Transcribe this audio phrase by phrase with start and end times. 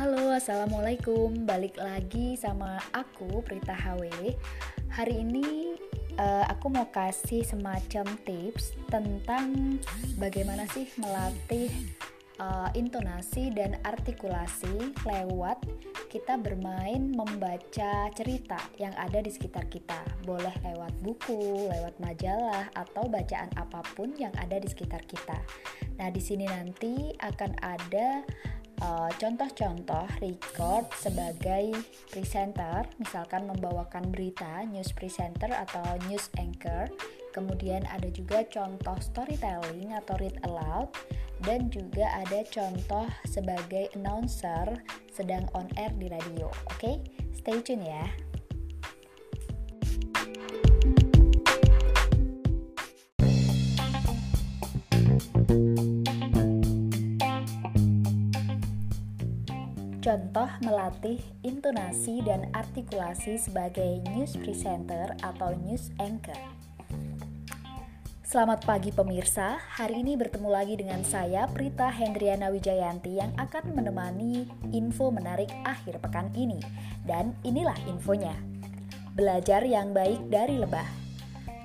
[0.00, 1.44] Halo, assalamualaikum.
[1.44, 4.32] Balik lagi sama aku Prita HW.
[4.96, 5.76] Hari ini
[6.16, 9.76] uh, aku mau kasih semacam tips tentang
[10.16, 11.68] bagaimana sih melatih
[12.40, 15.68] uh, intonasi dan artikulasi lewat
[16.08, 20.00] kita bermain membaca cerita yang ada di sekitar kita.
[20.24, 25.36] Boleh lewat buku, lewat majalah, atau bacaan apa pun yang ada di sekitar kita.
[26.00, 28.24] Nah, di sini nanti akan ada
[28.80, 31.76] Eh, contoh-contoh record sebagai
[32.08, 36.88] presenter, misalkan membawakan berita, news presenter atau news anchor.
[37.36, 40.88] Kemudian ada juga contoh storytelling atau read aloud
[41.44, 44.80] dan juga ada contoh sebagai announcer
[45.12, 46.48] sedang on air di radio.
[46.72, 46.96] Oke, okay?
[47.36, 48.29] stay tune ya.
[60.10, 66.34] Contoh melatih intonasi dan artikulasi sebagai news presenter atau news anchor.
[68.26, 74.50] Selamat pagi pemirsa, hari ini bertemu lagi dengan saya Prita Hendriana Wijayanti yang akan menemani
[74.74, 76.58] info menarik akhir pekan ini.
[77.06, 78.34] Dan inilah infonya.
[79.14, 80.90] Belajar yang baik dari lebah.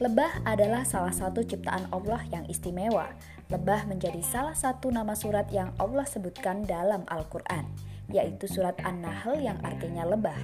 [0.00, 3.12] Lebah adalah salah satu ciptaan Allah yang istimewa.
[3.52, 9.58] Lebah menjadi salah satu nama surat yang Allah sebutkan dalam Al-Quran yaitu surat An-Nahl yang
[9.62, 10.38] artinya lebah.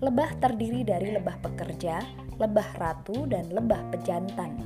[0.00, 2.00] Lebah terdiri dari lebah pekerja,
[2.40, 4.56] lebah ratu, dan lebah pejantan.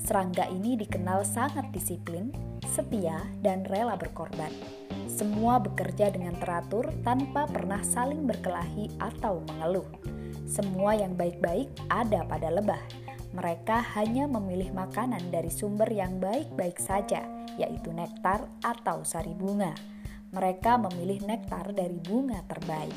[0.00, 2.32] Serangga ini dikenal sangat disiplin,
[2.72, 4.50] setia, dan rela berkorban.
[5.06, 9.86] Semua bekerja dengan teratur tanpa pernah saling berkelahi atau mengeluh.
[10.48, 12.80] Semua yang baik-baik ada pada lebah.
[13.30, 17.22] Mereka hanya memilih makanan dari sumber yang baik-baik saja,
[17.54, 19.70] yaitu nektar atau sari bunga
[20.30, 22.94] mereka memilih nektar dari bunga terbaik.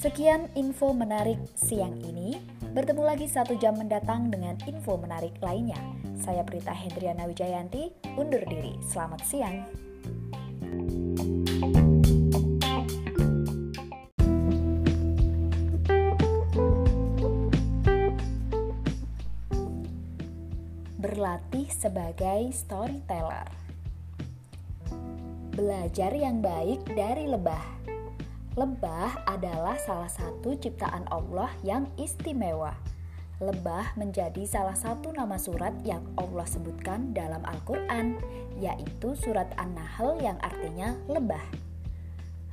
[0.00, 2.40] Sekian info menarik siang ini.
[2.72, 5.76] Bertemu lagi satu jam mendatang dengan info menarik lainnya.
[6.16, 8.80] Saya Prita Hendriana Wijayanti, undur diri.
[8.80, 9.68] Selamat siang.
[20.96, 23.59] Berlatih sebagai storyteller.
[25.60, 27.60] Belajar yang baik dari lebah.
[28.56, 32.72] Lebah adalah salah satu ciptaan Allah yang istimewa.
[33.44, 38.16] Lebah menjadi salah satu nama surat yang Allah sebutkan dalam Al-Quran,
[38.56, 41.44] yaitu surat An-Nahl yang artinya lebah.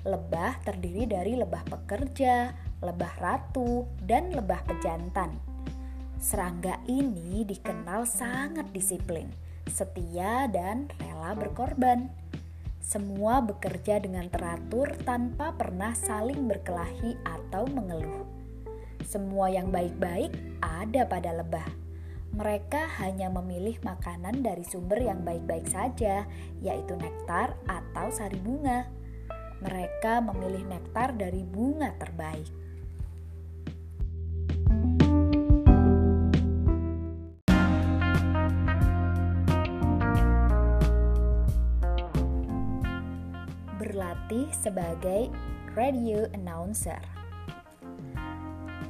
[0.03, 2.51] Lebah terdiri dari lebah pekerja,
[2.84, 5.31] lebah ratu, dan lebah pejantan.
[6.19, 9.31] Serangga ini dikenal sangat disiplin,
[9.63, 12.27] setia, dan rela berkorban.
[12.88, 18.24] Semua bekerja dengan teratur tanpa pernah saling berkelahi atau mengeluh.
[19.03, 20.31] Semua yang baik-baik
[20.64, 21.68] ada pada lebah.
[22.31, 26.24] Mereka hanya memilih makanan dari sumber yang baik-baik saja,
[26.64, 28.88] yaitu nektar atau sari bunga.
[29.59, 32.67] Mereka memilih nektar dari bunga terbaik.
[44.07, 45.28] Berlatih sebagai
[45.75, 47.03] radio announcer.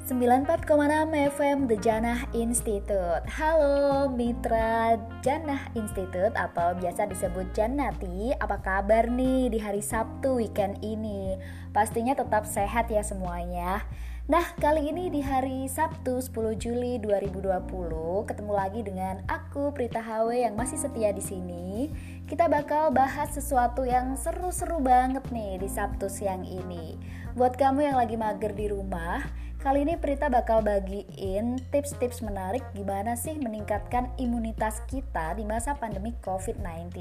[0.05, 0.63] 94,6
[1.35, 9.51] FM The Janah Institute Halo Mitra Janah Institute atau biasa disebut Janati Apa kabar nih
[9.51, 11.35] di hari Sabtu weekend ini?
[11.75, 13.83] Pastinya tetap sehat ya semuanya
[14.27, 20.43] Nah, kali ini di hari Sabtu 10 Juli 2020 ketemu lagi dengan aku Prita HW
[20.43, 21.87] yang masih setia di sini.
[22.27, 26.99] Kita bakal bahas sesuatu yang seru-seru banget nih di Sabtu siang ini.
[27.39, 29.23] Buat kamu yang lagi mager di rumah,
[29.67, 36.15] Kali ini Prita bakal bagiin tips-tips menarik gimana sih meningkatkan imunitas kita di masa pandemi
[36.23, 36.95] COVID-19.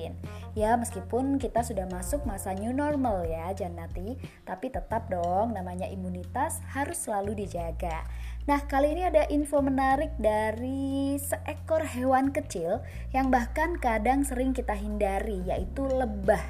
[0.59, 6.59] Ya, meskipun kita sudah masuk masa new normal ya, Janati, tapi tetap dong namanya imunitas
[6.75, 8.03] harus selalu dijaga.
[8.51, 12.83] Nah, kali ini ada info menarik dari seekor hewan kecil
[13.15, 16.43] yang bahkan kadang sering kita hindari, yaitu lebah.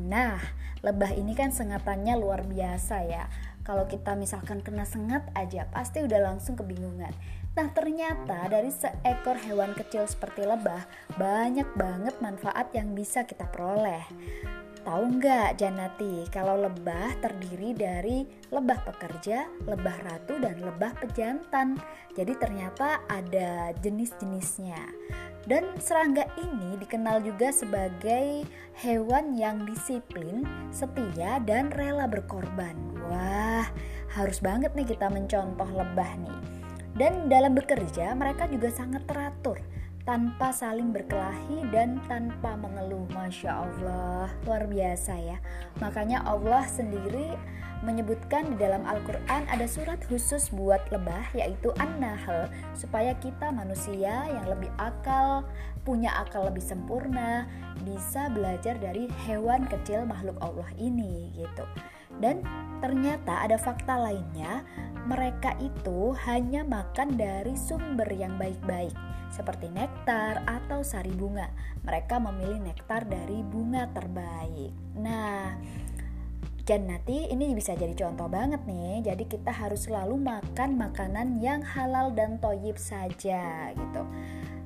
[0.00, 0.40] Nah,
[0.80, 3.28] lebah ini kan sengatannya luar biasa ya
[3.62, 7.14] kalau kita misalkan kena sengat aja pasti udah langsung kebingungan.
[7.52, 10.82] Nah ternyata dari seekor hewan kecil seperti lebah
[11.20, 14.02] banyak banget manfaat yang bisa kita peroleh.
[14.82, 21.78] Tahu nggak Janati kalau lebah terdiri dari lebah pekerja, lebah ratu, dan lebah pejantan.
[22.18, 24.82] Jadi ternyata ada jenis-jenisnya.
[25.46, 28.42] Dan serangga ini dikenal juga sebagai
[28.74, 30.42] hewan yang disiplin,
[30.74, 32.74] setia, dan rela berkorban.
[33.06, 33.66] Wah,
[34.10, 36.40] harus banget nih kita mencontoh lebah nih.
[36.98, 39.62] Dan dalam bekerja mereka juga sangat teratur
[40.02, 43.06] tanpa saling berkelahi dan tanpa mengeluh.
[43.14, 45.38] Masya Allah, luar biasa ya.
[45.78, 47.38] Makanya Allah sendiri
[47.82, 52.46] menyebutkan di dalam Al-Quran ada surat khusus buat lebah yaitu An-Nahl
[52.78, 55.42] supaya kita manusia yang lebih akal,
[55.82, 57.50] punya akal lebih sempurna
[57.82, 61.66] bisa belajar dari hewan kecil makhluk Allah ini gitu.
[62.18, 62.44] Dan
[62.82, 64.66] ternyata ada fakta lainnya,
[65.06, 68.94] mereka itu hanya makan dari sumber yang baik-baik
[69.32, 71.48] seperti nektar atau sari bunga.
[71.88, 74.70] Mereka memilih nektar dari bunga terbaik.
[75.00, 75.56] Nah,
[76.62, 79.02] Jannati ini bisa jadi contoh banget nih.
[79.02, 84.02] Jadi kita harus selalu makan makanan yang halal dan toyib saja gitu.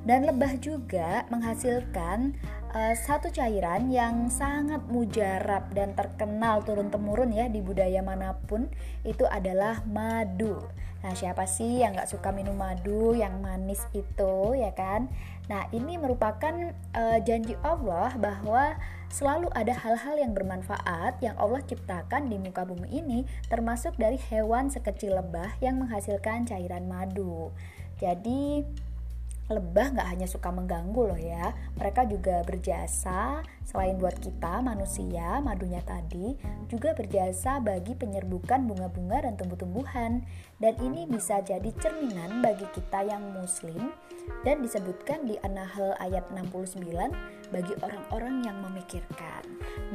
[0.05, 2.37] Dan lebah juga menghasilkan
[2.77, 8.69] uh, satu cairan yang sangat mujarab dan terkenal turun temurun ya di budaya mana pun
[9.09, 10.61] itu adalah madu.
[11.01, 15.07] Nah, siapa sih yang nggak suka minum madu yang manis itu, ya kan?
[15.47, 18.75] Nah, ini merupakan uh, janji Allah bahwa
[19.07, 24.67] selalu ada hal-hal yang bermanfaat yang Allah ciptakan di muka bumi ini, termasuk dari hewan
[24.67, 27.55] sekecil lebah yang menghasilkan cairan madu.
[28.03, 28.67] Jadi,
[29.47, 31.55] lebah nggak hanya suka mengganggu loh ya.
[31.79, 36.35] Mereka juga berjasa selain buat kita manusia madunya tadi
[36.67, 40.27] juga berjasa bagi penyerbukan bunga-bunga dan tumbuh-tumbuhan.
[40.59, 43.95] Dan ini bisa jadi cerminan bagi kita yang muslim
[44.43, 47.15] dan disebutkan di An-Nahl ayat 69
[47.51, 49.43] bagi orang-orang yang memikirkan.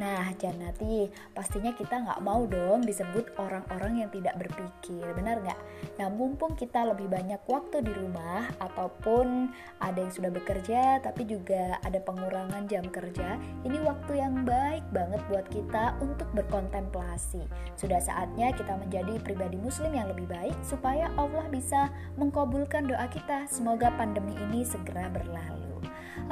[0.00, 5.60] Nah, Janati, pastinya kita nggak mau dong disebut orang-orang yang tidak berpikir, benar nggak?
[6.00, 9.52] Nah, mumpung kita lebih banyak waktu di rumah ataupun
[9.82, 15.20] ada yang sudah bekerja tapi juga ada pengurangan jam kerja, ini waktu yang baik banget
[15.28, 17.44] buat kita untuk berkontemplasi.
[17.76, 23.44] Sudah saatnya kita menjadi pribadi muslim yang lebih baik supaya Allah bisa mengkabulkan doa kita.
[23.48, 25.71] Semoga pandemi ini segera berlalu.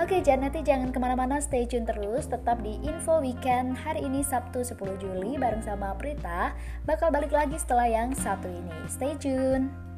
[0.01, 4.65] Oke, Janati jangan ke mana-mana, stay tune terus, tetap di Info Weekend hari ini Sabtu
[4.65, 6.57] 10 Juli bareng sama Prita,
[6.89, 8.73] bakal balik lagi setelah yang satu ini.
[8.89, 9.90] Stay tune.